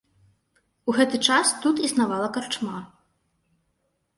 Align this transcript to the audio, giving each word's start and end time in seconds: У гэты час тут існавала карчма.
У 0.91 0.95
гэты 0.99 1.19
час 1.27 1.47
тут 1.65 1.81
існавала 1.89 2.27
карчма. 2.39 2.79